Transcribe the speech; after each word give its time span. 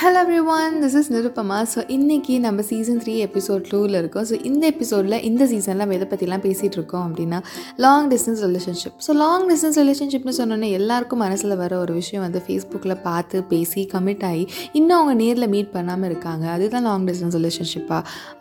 Hello 0.00 0.18
everyone 0.54 0.74
this 0.82 0.94
is 0.98 1.08
Nirupama 1.14 1.56
so 1.70 1.80
இன்றைக்கி 1.94 2.34
நம்ம 2.44 2.64
season 2.68 2.98
three 3.04 3.14
episode 3.24 3.62
டூவில் 3.70 3.96
இருக்கோம். 4.00 4.26
ஸோ 4.30 4.34
இந்த 4.48 4.62
எபிசோடில் 4.72 5.16
இந்த 5.28 5.42
சீசனில் 5.52 5.80
நம்ம 5.82 5.94
எதை 5.96 6.06
பற்றிலாம் 6.10 6.42
பேசிகிட்டு 6.44 6.76
இருக்கோம் 6.78 7.04
அப்படின்னா 7.06 7.38
long 7.84 8.06
distance 8.12 8.42
relationship 8.46 8.98
so 9.06 9.12
long 9.22 9.46
distance 9.50 9.78
ரிலேஷன்ஷிப்னு 9.82 10.34
சொன்னோன்னே 10.40 10.68
எல்லாருக்கும் 10.78 11.20
மனசில் 11.24 11.54
வர 11.62 11.72
ஒரு 11.84 11.94
விஷயம் 12.00 12.24
வந்து 12.26 12.42
ஃபேஸ்புக்கில் 12.44 12.94
பார்த்து 13.08 13.40
பேசி 13.52 13.82
கமிட் 13.94 14.22
ஆகி 14.30 14.44
இன்னும் 14.80 14.96
அவங்க 14.98 15.16
நேரில் 15.22 15.48
மீட் 15.54 15.72
பண்ணாமல் 15.76 16.08
இருக்காங்க. 16.10 16.46
அதுதான் 16.56 16.86
லாங் 16.88 17.08
டிஸ்டன்ஸ் 17.10 17.38
ரிலேஷன்ஷிப்பா 17.40 17.98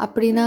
அப்படின்னா 0.07 0.45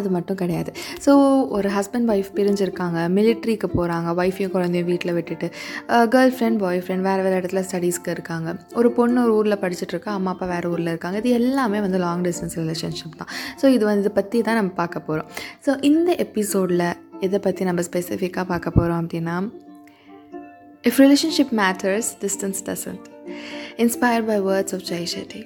அது 0.00 0.10
மட்டும் 0.18 0.40
கிடையாது. 0.44 0.72
ஸோ 1.06 1.14
ஒரு 1.58 1.70
ஹஸ்பண்ட் 1.78 2.14
ஒய்ஃப் 2.16 2.32
பிரிஞ்சிருக்காங்க. 2.38 3.08
மிலிட்ரிக்கு 3.18 3.70
போகிறாங்க 3.76 4.16
ஒய்ஃபையும் 4.22 4.54
குழந்தையும் 4.56 4.88
வீட்டில் 4.92 5.14
விட்டுட்டு 5.18 5.50
கேர்ள் 6.14 6.34
ஃப்ரெண்ட் 6.38 6.62
பாய் 6.64 6.84
ஃப்ரெண்ட் 6.86 7.06
வேறு 7.10 7.26
வேறு 7.28 7.42
இடத்துல 7.42 7.66
ஸ்டடீஸ்க்கு 7.68 8.16
இருக்காங்க. 8.18 8.48
ஒரு 8.80 8.90
பொண்ணு 9.00 9.20
ஒரு 9.26 9.34
ஊரில் 9.40 9.60
படிச்சுட்டு 9.66 10.02
இருக்கா 10.04 10.18
அம்மா 10.20 10.32
அப்பா 10.34 10.46
வேறு 10.52 10.70
ஊரில் 10.72 10.90
இருக்காங்க. 10.92 11.18
இது 11.22 11.30
எல்லாமே 11.40 11.78
வந்து 11.84 11.98
லாங் 12.04 12.24
டிஸ்டன்ஸ் 12.26 12.56
ரிலேஷன்ஷிப் 12.60 13.16
தான். 13.20 13.30
ஸோ 13.60 13.64
இது 13.76 13.84
வந்து 13.88 14.02
இதை 14.04 14.12
பற்றி 14.18 14.38
தான் 14.48 14.58
நம்ம 14.60 14.72
பார்க்க 14.80 15.06
போகிறோம் 15.08 15.28
ஸோ 15.66 15.70
இந்த 15.90 16.10
எபிசோடில் 16.24 16.86
இதை 17.26 17.38
பற்றி 17.46 17.64
நம்ம 17.68 17.82
ஸ்பெசிஃபிக்காக 17.88 18.46
பார்க்க 18.52 18.76
போகிறோம் 18.78 19.00
அப்படின்னா 19.02 19.36
if 20.84 21.00
relationship 21.04 21.54
matters 21.62 22.10
distance 22.24 22.62
doesn't 22.70 23.06
inspired 23.84 24.28
by 24.32 24.38
words 24.50 24.74
of 24.78 24.86
Jay 24.90 25.10
Shetty 25.14 25.42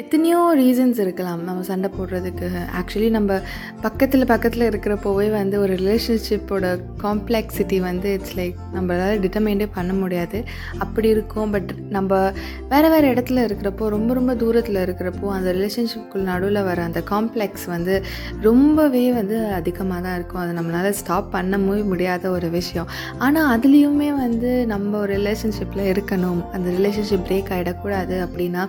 எத்தனையோ 0.00 0.40
ரீசன்ஸ் 0.58 0.98
இருக்கலாம். 1.04 1.40
நம்ம 1.44 1.62
சண்டை 1.68 1.88
போடுறதுக்கு. 1.96 2.48
ஆக்சுவலி 2.78 3.08
நம்ம 3.16 3.38
பக்கத்தில் 3.80 4.30
பக்கத்தில் 4.30 4.64
இருக்கிறப்போவே 4.70 5.26
வந்து 5.30 5.56
ஒரு 5.60 5.74
ரிலேஷன்ஷிப்போட 5.80 6.66
காம்ப்ளெக்சிட்டி 7.02 7.78
வந்து 7.80 8.08
இட்ஸ் 8.12 8.36
லைக் 8.38 8.54
நம்மளால் 8.76 9.20
டிட்டர்மைண்டே 9.24 9.66
பண்ண 9.74 9.92
முடியாது. 9.92 10.38
அப்படி 10.78 11.08
இருக்கும். 11.08 11.50
பட் 11.50 11.72
நம்ம 11.96 12.20
வேறு 12.68 12.90
வேறு 12.94 13.08
இடத்துல 13.12 13.44
இருக்கிறப்போ 13.48 13.88
ரொம்ப 13.96 14.14
ரொம்ப 14.14 14.34
தூரத்தில் 14.34 14.80
இருக்கிறப்போ 14.84 15.28
அந்த 15.38 15.52
ரிலேஷன்ஷிப்புக்குள் 15.52 16.28
நடுவில் 16.30 16.60
வர 16.62 16.82
அந்த 16.82 17.02
காம்ப்ளெக்ஸ் 17.10 17.66
வந்து 17.66 17.96
ரொம்பவே 18.40 19.04
வந்து 19.18 19.38
அதிகமாக 19.60 20.00
தான் 20.06 20.16
இருக்கும். 20.18 20.42
அது 20.42 20.54
நம்மளால் 20.60 20.98
ஸ்டாப் 21.02 21.30
பண்ணவே 21.36 21.84
முடியாத 21.84 22.30
ஒரு 22.30 22.50
விஷயம். 22.58 22.88
ஆனால் 23.18 23.50
அதுலேயுமே 23.54 24.10
வந்து 24.24 24.66
நம்ம 24.66 24.98
ஒரு 24.98 25.14
ரிலேஷன்ஷிப்பில் 25.18 25.90
இருக்கணும். 25.92 26.42
அந்த 26.50 26.68
ரிலேஷன்ஷிப் 26.78 27.26
பிரேக் 27.28 27.52
ஆகிடக்கூடாது 27.58 28.16
அப்படின்னா 28.26 28.64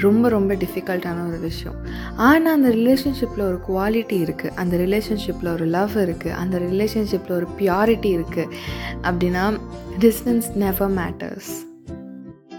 ரொம்ப 0.00 0.28
ரொம்ப 0.28 0.52
டிஃபிகல்ட்டான 0.64 1.26
ஒரு 1.28 1.38
விஷயம். 1.38 1.76
ஆனால் 2.16 2.52
அந்த 2.52 2.68
ரிலேஷன்ஷிப்பில் 2.68 3.46
ஒரு 3.50 3.58
குவாலிட்டி 3.68 4.18
இருக்குது 4.24 4.54
அந்த 4.54 4.76
ரிலேஷன்ஷிப்பில் 4.76 5.52
ஒரு 5.52 5.64
லவ் 5.64 5.96
இருக்குது 5.96 6.38
அந்த 6.44 6.58
ரிலேஷன்ஷிப்பில் 6.58 7.38
ஒரு 7.40 7.48
பியாரிட்டி 7.58 8.12
இருக்குது 8.16 8.50
அப்படின்னா 9.02 9.44
டிஸ்டன்ஸ் 10.00 10.50
நெவர் 10.54 10.92
மேட்டர்ஸ் 10.98 11.52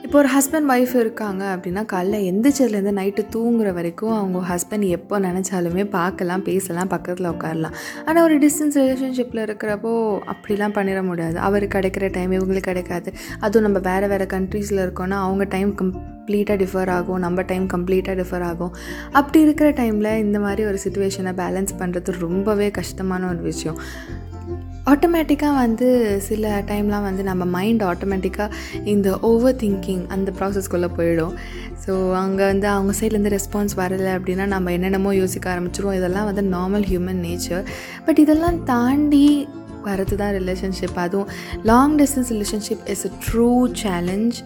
இப்போ 0.06 0.17
ஒரு 0.17 0.30
ஹஸ்பண்ட் 0.34 0.70
ஒய்ஃப் 0.72 0.95
இருக்காங்க 1.00 1.44
அப்படின்னா 1.53 1.81
காலைல 1.92 2.17
எந்திரிச்சதுலேருந்து 2.31 2.92
நைட்டு 2.98 3.22
தூங்குற 3.36 3.70
வரைக்கும் 3.73 4.14
அவங்க 4.17 4.39
ஹஸ்பண்ட் 4.50 4.86
எப்போ 4.88 5.20
நினச்சாலுமே 5.20 5.84
பார்க்கலாம் 5.89 6.44
பேசலாம் 6.44 6.88
பக்கத்தில் 6.88 7.28
உட்காரலாம். 7.31 7.75
ஆனால் 8.06 8.23
ஒரு 8.23 8.36
டிஸ்டன்ஸ் 8.38 8.78
ரிலேஷன்ஷிப்பில் 8.81 9.42
இருக்கிறப்போ 9.45 9.94
அப்படிலாம் 10.34 10.75
பண்ணிட 10.78 11.03
முடியாது. 11.03 11.39
அவருக்கு 11.39 11.78
கிடைக்கிற 11.78 12.09
டைம் 12.12 12.31
இவங்களுக்கு 12.31 12.70
கிடைக்காது. 12.72 13.12
அதுவும் 13.39 13.66
நம்ம 13.67 13.81
வேறு 13.89 14.08
வேறு 14.08 14.28
கண்ட்ரீஸில் 14.36 14.84
இருக்கோன்னா 14.86 15.20
அவங்க 15.25 15.44
டைம் 15.44 15.73
கம்ப்ளீட்டாக 15.81 16.58
டிஃபர் 16.64 16.92
ஆகும் 16.97 17.19
நம்ம 17.19 17.42
டைம் 17.42 17.67
கம்ப்ளீட்டாக 17.67 18.16
டிஃபர் 18.22 18.45
ஆகும். 18.52 18.75
அப்படி 19.12 19.42
இருக்கிற 19.42 19.69
டைமில் 19.72 20.12
இந்த 20.17 20.40
மாதிரி 20.40 20.66
ஒரு 20.66 20.80
சுச்சுவேஷனை 20.86 21.34
பேலன்ஸ் 21.44 21.75
பண்ணுறது 21.80 22.19
ரொம்பவே 22.19 22.72
கஷ்டமான 22.72 23.28
ஒரு 23.28 23.42
விஷயம். 23.42 23.80
ஆட்டோமேட்டிக்காக 24.91 25.55
வந்து 25.64 25.88
சில 26.25 26.47
டைம்லாம் 26.72 27.05
வந்து 27.08 27.23
நம்ம 27.30 27.44
மைண்ட் 27.55 27.83
ஆட்டோமேட்டிக்காக 27.91 28.58
இந்த 28.94 29.09
ஓவர் 29.30 29.55
திங்கிங் 29.61 30.03
அந்த 30.16 30.30
ப்ராசஸ்க்குள்ளே 30.39 30.89
போயிடும். 30.97 31.33
ஸோ 31.86 31.94
அங்கே 32.23 32.44
வந்து 32.52 32.67
அவங்க 32.73 32.94
சைட்லேருந்து 33.00 33.31
ரெஸ்பான்ஸ் 33.36 33.73
வரலை 33.81 34.11
அப்படின்னா 34.17 34.45
நம்ம 34.53 34.72
என்னென்னமோ 34.78 35.13
யோசிக்க 35.22 35.47
ஆரம்பிச்சிருவோம். 35.53 35.97
இதெல்லாம் 36.00 36.28
வந்து 36.30 36.44
நார்மல் 36.56 36.85
ஹியூமன் 36.91 37.22
நேச்சர் 37.28 37.63
பட் 38.07 38.22
இதெல்லாம் 38.23 38.59
தாண்டி 38.72 39.25
வரது 39.88 40.16
தான் 40.22 40.35
ரிலேஷன்ஷிப் 40.38 41.00
அதுவும் 41.06 41.31
long 41.72 41.96
distance 42.02 42.31
relationship 42.35 42.85
is 42.94 43.03
a 43.09 43.12
true 43.25 43.50
challenge 43.81 44.38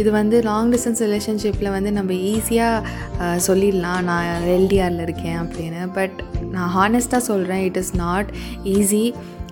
இது 0.00 0.10
வந்து 0.18 0.36
லாங் 0.48 0.70
டிஸ்டன்ஸ் 0.72 1.02
ரிலேஷன்ஷிப்பில் 1.06 1.70
வந்து 1.76 1.90
நம்ம 1.98 2.12
ஈஸியாக 2.32 3.38
சொல்லிடலாம். 3.48 4.02
நான் 4.10 4.46
எல்டிஆரில் 4.56 5.04
இருக்கேன் 5.06 5.38
அப்படின்னு. 5.42 5.82
பட் 5.98 6.16
நான் 6.54 6.72
ஹானஸ்ட்டாக 6.78 7.22
சொல்கிறேன் 7.30 7.62
இட் 7.68 7.78
இஸ் 7.82 7.94
நாட் 8.04 8.30
ஈஸி 8.76 9.04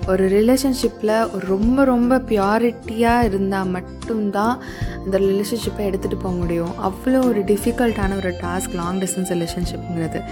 ஒரு 0.07 0.29
ரிலேஷன்ஷிப்பில் 0.29 1.31
ஒரு 1.35 1.47
ரொம்ப 1.47 1.85
ரொம்ப 1.85 2.19
பியாரிட்டியாக 2.19 3.25
இருந்தால் 3.25 3.67
மட்டும்தான் 3.67 4.59
அந்த 5.05 5.19
ரிலேஷன்ஷிப்பை 5.19 5.85
எடுத்துகிட்டு 5.91 6.19
போக 6.21 6.35
முடியும். 6.35 6.73
அவ்வளோ 6.89 7.25
ஒரு 7.25 7.41
டிஃபிகல்ட்டான 7.41 8.17
ஒரு 8.17 8.31
டாஸ்க் 8.31 8.75
லாங் 8.75 8.99
டிஸ்டன்ஸ் 8.99 9.33
ரிலேஷன்ஷிப்புங்கிறது 9.35 10.23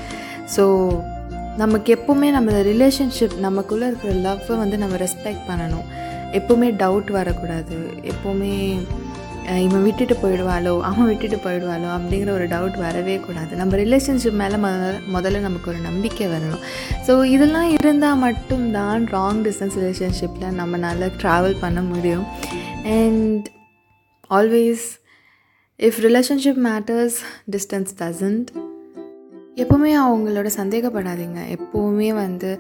ஸோ 0.57 0.65
நமக்கு 1.57 1.95
எப்போவுமே 1.95 2.31
நம்ம 2.31 2.53
ரிலேஷன்ஷிப் 2.53 3.39
நமக்குள்ளே 3.39 3.87
இருக்கிற 3.87 4.13
லவ்வை 4.13 4.57
வந்து 4.57 4.79
நம்ம 4.79 4.97
ரெஸ்பெக்ட் 4.97 5.49
பண்ணணும். 5.49 5.87
எப்போவுமே 6.33 6.69
டவுட் 6.83 7.11
வரக்கூடாது. 7.11 7.77
எப்போவுமே 8.03 8.79
இவன் 9.65 9.83
விட்டுட்டு 9.83 10.15
போயிடுவாளோ 10.23 10.73
அவன் 10.89 11.07
விட்டுட்டு 11.07 11.37
போயிடுவாளோ 11.37 11.89
அப்படிங்கிற 11.97 12.31
ஒரு 12.31 12.47
டவுட் 12.49 12.77
வரவே 12.79 13.17
கூடாது. 13.27 13.57
நம்ம 13.57 13.77
ரிலேஷன்ஷிப் 13.77 14.39
மேலே 14.43 14.57
முதல்ல 14.65 14.99
முதல்ல 15.15 15.41
நமக்கு 15.47 15.71
ஒரு 15.71 15.81
நம்பிக்கை 15.89 16.27
வரணும். 16.27 16.63
ஸோ 17.07 17.25
இதெல்லாம் 17.25 17.69
இருந்தால் 17.71 18.23
மட்டும்தான் 18.27 19.05
ராங் 19.05 19.43
டிஸ்டன்ஸ் 19.47 19.79
ரிலேஷன்ஷிப்பில் 19.83 20.57
நம்மளால் 20.61 21.15
ட்ராவல் 21.23 21.61
பண்ண 21.61 21.83
முடியும். 21.83 22.25
And 22.85 23.49
always 24.31 24.87
if 25.89 26.01
relationship 26.09 26.63
matters 26.71 27.19
distance 27.57 27.95
doesn't 28.03 28.49
எப்போவுமே 29.63 29.93
அவங்களோட 30.05 30.49
சந்தேகப்படாதீங்க. 30.59 31.41
எப்போவுமே 31.57 32.09
வந்து 32.23 32.51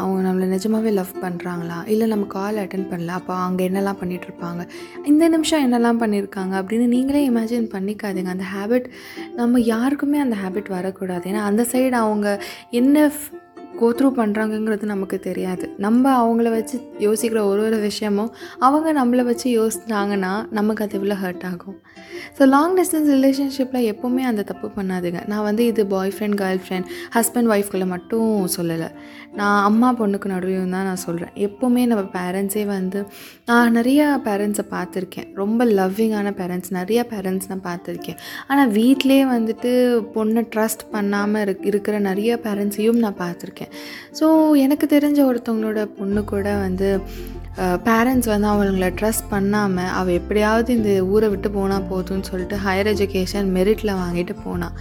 அவங்க 0.00 0.18
நம்மளை 0.26 0.46
நிஜமாகவே 0.54 0.90
லவ் 0.98 1.12
பண்ணுறாங்களா 1.24 1.78
இல்லை 1.92 2.06
நம்ம 2.12 2.26
கால் 2.36 2.60
அட்டன் 2.62 2.88
பண்ணல 2.92 3.14
அப்போ 3.20 3.34
அங்கே 3.46 3.68
என்னெல்லாம் 3.68 4.00
பண்ணிகிட்ருப்பாங்க 4.02 4.64
இந்த 5.12 5.24
நிமிஷம் 5.34 5.64
என்னெல்லாம் 5.66 6.02
பண்ணியிருக்காங்க 6.02 6.54
அப்படின்னு 6.60 6.86
நீங்களே 6.96 7.22
இமேஜின் 7.30 7.72
பண்ணிக்காதீங்க. 7.76 8.30
அந்த 8.36 8.46
ஹேபிட் 8.54 8.88
நம்ம 9.40 9.60
யாருக்குமே 9.72 10.20
அந்த 10.26 10.38
ஹேபிட் 10.42 10.70
வரக்கூடாது. 10.78 11.24
ஏன்னா 11.32 11.42
அந்த 11.50 11.64
சைடு 11.72 11.96
அவங்க 12.04 12.28
என்ன 12.82 13.08
கோத்ரூ 13.80 14.08
பண்ணுறாங்கங்கிறது 14.18 14.86
நமக்கு 14.92 15.16
தெரியாது. 15.28 15.64
நம்ம 15.86 16.04
அவங்கள 16.22 16.50
வச்சு 16.56 16.76
யோசிக்கிற 17.06 17.40
ஒரு 17.50 17.62
ஒரு 17.68 17.78
விஷயமும் 17.88 18.30
அவங்க 18.66 18.92
நம்மளை 19.00 19.24
வச்சு 19.30 19.48
யோசித்தாங்கன்னா 19.60 20.32
நமக்கு 20.58 20.84
அது 20.84 20.96
எவ்வளோ 21.00 21.18
ஹர்ட் 21.24 21.46
ஆகும். 21.50 21.78
ஸோ 22.38 22.42
லாங் 22.54 22.74
டிஸ்டன்ஸ் 22.78 23.10
ரிலேஷன்ஷிப்பில் 23.16 23.86
எப்போவுமே 23.92 24.22
அந்த 24.30 24.42
தப்பு 24.50 24.68
பண்ணாதுங்க. 24.78 25.20
நான் 25.32 25.46
வந்து 25.48 25.62
இது 25.70 25.82
boy 25.94 26.14
friend 26.16 26.38
girl 26.42 26.62
friend 26.64 26.88
husband 27.16 27.50
ஒய்ஃப்குள்ளே 27.54 27.86
மட்டும் 27.94 28.30
சொல்லலை. 28.56 28.88
நான் 29.40 29.60
அம்மா 29.68 29.88
பொண்ணுக்கு 30.00 30.28
நடுவையும் 30.34 30.74
தான் 30.76 30.86
நான் 30.88 31.02
சொல்கிறேன் 31.04 31.32
எப்போவுமே 31.46 31.82
நம்ம 31.90 32.02
பேரண்ட்ஸே 32.18 32.64
வந்து 32.74 33.00
நான் 33.50 33.74
நிறையா 33.78 34.06
பேரண்ட்ஸை 34.28 34.64
பார்த்துருக்கேன். 34.74 35.28
ரொம்ப 35.42 35.64
லவ்விங்கான 35.78 36.32
பேரண்ட்ஸ் 36.40 36.72
நிறையா 36.78 37.02
பேரண்ட்ஸ் 37.12 37.50
நான் 37.52 37.64
பார்த்துருக்கேன். 37.70 38.18
ஆனால் 38.50 38.72
வீட்டிலே 38.78 39.20
வந்துட்டு 39.34 39.72
பொண்ணை 40.16 40.44
ட்ரஸ்ட் 40.54 40.84
பண்ணாமல் 40.94 41.44
இருக் 41.46 41.66
இருக்கிற 41.72 41.96
நிறைய 42.10 42.32
பேரண்ட்ஸையும் 42.46 43.02
நான் 43.04 43.20
பார்த்துருக்கேன். 43.24 43.65
ஸோ 44.18 44.26
எனக்கு 44.64 44.86
தெரிஞ்ச 44.96 45.18
ஒருத்தவங்களோட 45.30 45.82
பொண்ணு 45.98 46.22
கூட 46.32 46.48
வந்து 46.66 46.90
பேரண்ட்ஸ் 47.88 48.30
வந்து 48.32 48.48
அவங்கள 48.52 48.88
ட்ரஸ்ட் 48.98 49.28
பண்ணாமல் 49.30 49.92
அவள் 49.98 50.16
எப்படியாவது 50.20 50.70
இந்த 50.78 50.90
ஊரை 51.12 51.28
விட்டு 51.32 51.48
போனால் 51.50 51.86
போதும்னு 51.90 52.28
சொல்லிட்டு 52.30 52.56
ஹையர் 52.64 52.90
எஜுகேஷன் 52.92 53.48
மெரிட்டில் 53.56 53.92
வாங்கிட்டு 54.02 54.34
போனான் 54.44 54.74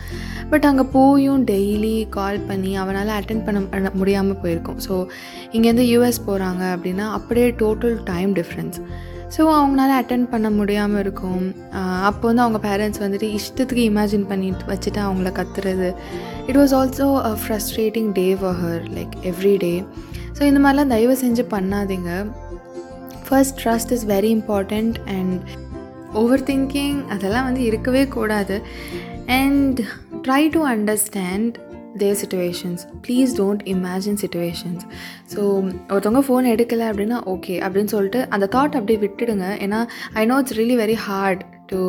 பட் 0.51 0.68
அங்கே 0.69 0.85
போயும் 0.96 1.44
டெய்லி 1.51 1.96
கால் 2.18 2.40
பண்ணி 2.50 2.72
அவனால் 2.81 3.13
அட்டன் 3.19 3.46
பண்ண 3.46 3.62
பண்ண 3.73 3.91
முடியாமல் 4.01 4.41
போயிருக்கும். 4.44 4.79
ஸோ 4.88 4.94
இங்கேருந்து 5.56 5.85
யூஎஸ் 5.94 6.25
போகிறாங்க 6.28 6.63
அப்படின்னா 6.75 7.07
அப்படியே 7.19 7.47
டோட்டல் 7.63 7.97
டைம் 8.12 8.34
டிஃப்ரென்ஸ் 8.40 8.79
ஸோ 9.35 9.44
அவங்களால 9.59 9.94
அட்டன் 10.02 10.28
பண்ண 10.34 10.47
முடியாமல் 10.57 11.02
இருக்கும். 11.03 11.41
அப்போ 12.09 12.23
வந்து 12.28 12.43
அவங்க 12.43 12.59
பேரண்ட்ஸ் 12.67 13.02
வந்துட்டு 13.03 13.28
இஷ்டத்துக்கு 13.38 13.84
இமேஜின் 13.91 14.28
பண்ணிட்டு 14.31 14.70
வச்சுட்டு 14.73 15.02
அவங்கள 15.08 15.31
கத்துறது. 15.40 15.90
It 16.49 16.59
was 16.61 16.73
also 16.79 17.07
a 17.31 17.33
frustrating 17.43 18.09
day 18.19 18.27
for 18.41 18.57
her 18.63 18.83
like 18.97 19.15
every 19.31 19.55
day 19.65 19.73
so 20.37 20.41
இந்த 20.49 20.59
மாதிரிலாம் 20.63 20.93
தயவு 20.93 21.15
செஞ்சு 21.25 21.43
பண்ணாதீங்க. 21.55 22.11
First 23.27 23.55
trust 23.61 23.93
is 23.97 24.05
very 24.13 24.31
important 24.37 24.97
and 25.17 25.37
over 26.21 26.43
thinking 26.49 26.99
அதெல்லாம் 27.13 27.47
வந்து 27.49 27.61
இருக்கவே 27.69 28.03
கூடாது. 28.15 28.57
And 29.41 29.79
try 30.25 30.43
to 30.55 30.61
understand 30.73 31.55
their 32.01 32.17
situations 32.21 32.81
please 33.03 33.33
don't 33.39 33.63
imagine 33.73 34.19
situations 34.23 34.83
so 35.33 35.41
ஒருத்தவங்க 35.91 36.21
ஃபோன் 36.27 36.51
எடுக்கலை 36.53 36.85
அப்படின்னா 36.91 37.19
ஓகே 37.33 37.55
அப்படின்னு 37.65 37.93
சொல்லிட்டு 37.95 38.21
அந்த 38.35 38.45
தாட் 38.55 38.77
அப்படியே 38.79 38.99
விட்டுடுங்க. 39.03 39.47
ஏன்னா 39.65 39.79
I 40.21 40.25
know 40.31 40.37
it's 40.43 40.57
really 40.61 40.77
very 40.83 40.97
hard 41.07 41.43
to 41.71 41.81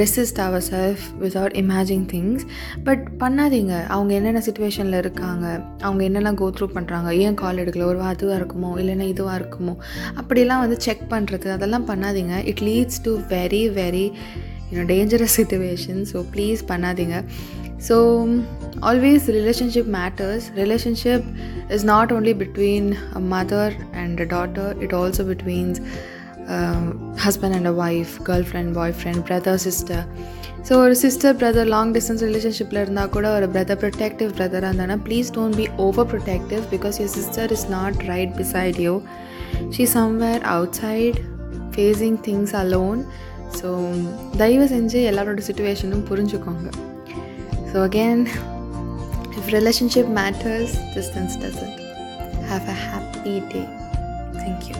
resist 0.00 0.40
our 0.46 0.64
self 0.70 1.04
without 1.22 1.54
imaging 1.62 2.04
things 2.12 2.44
but 2.86 3.04
பண்ணாதீங்க. 3.22 3.74
அவங்க 3.94 4.12
என்னென்ன 4.18 4.42
சுச்சுவேஷனில் 4.46 4.98
இருக்காங்க 5.02 5.46
அவங்க 5.86 6.02
என்னெல்லாம் 6.08 6.38
கோ 6.40 6.48
த்ரூ 6.56 6.68
பண்ணுறாங்க 6.76 7.10
ஏன் 7.24 7.38
கால் 7.42 7.62
எடுக்கல 7.64 7.86
ஒரு 7.92 8.00
அதுவாக 8.12 8.38
இருக்குமோ 8.40 8.70
இல்லைன்னா 8.82 9.06
இதுவாக 9.14 9.38
இருக்குமோ 9.40 9.74
அப்படிலாம் 10.20 10.62
வந்து 10.64 10.78
செக் 10.86 11.06
பண்ணுறது 11.14 11.48
அதெல்லாம் 11.56 11.88
பண்ணாதீங்க. 11.92 12.36
It 12.52 12.62
leads 12.68 13.00
to 13.06 13.14
very 13.36 13.62
very 13.80 14.06
you know 14.72 14.86
dangerous 14.94 15.38
situation 15.40 16.02
so 16.12 16.20
please 16.34 16.62
பண்ணாதீங்க. 16.72 17.18
So 17.88 17.96
always 18.90 19.26
relationship 19.38 19.90
matters 19.96 20.46
relationship 20.60 21.26
is 21.74 21.84
not 21.92 22.12
only 22.16 22.34
between 22.42 22.88
a 23.18 23.22
mother 23.34 23.74
and 24.02 24.20
a 24.24 24.28
daughter 24.36 24.72
it 24.84 24.94
also 25.00 25.24
betweens 25.32 25.80
husband 27.24 27.56
and 27.58 27.66
a 27.66 27.76
wife 27.84 28.12
girl 28.28 28.44
friend 28.48 28.72
boy 28.74 28.94
friend 28.98 29.22
brother 29.28 29.60
sister 29.64 30.04
so 30.68 30.74
ஒரு 30.74 30.94
sister 30.96 31.34
brother 31.36 31.68
long 31.68 31.92
distance 31.94 32.22
ரிலேஷன்ஷிப்பில் 32.22 32.80
இருந்தால் 32.80 33.08
கூட 33.08 33.26
ஒரு 33.32 33.46
brother 33.48 33.80
protective 33.82 34.30
பிரதராக 34.32 34.70
இருந்தானா 34.70 34.96
please 35.06 35.30
don't 35.34 35.56
be 35.56 35.66
over 35.78 36.08
protective 36.08 36.62
because 36.70 36.98
your 37.00 37.14
sister 37.14 37.52
is 37.52 37.66
not 37.70 37.98
right 38.08 38.34
beside 38.36 38.78
you 38.86 38.94
she 39.76 39.86
somewhere 39.94 40.42
outside 40.82 41.18
facing 41.74 42.18
things 42.26 42.54
alone 42.54 43.00
so 43.60 43.68
தயவு 44.36 44.66
செஞ்சு 44.66 45.00
எல்லாரோட 45.10 45.42
சுச்சுவேஷனும் 45.48 46.04
புரிஞ்சுக்கோங்க. 46.10 46.66
So 47.72 47.76
again 47.86 48.22
if 49.38 49.50
relationship 49.56 50.12
matters 50.20 50.74
distance 50.96 51.36
doesn't 51.44 51.80
have 52.50 52.68
a 52.68 52.78
happy 52.86 53.34
day 53.52 53.62
thank you 54.38 54.76